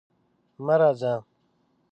مه 0.65 0.75
راځه! 0.79 1.13